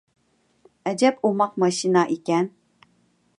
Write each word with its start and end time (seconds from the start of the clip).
ئەجەب 0.91 1.21
ئوماق 1.29 1.53
ماشىنا 1.65 2.07
ئىكەن. 2.15 2.51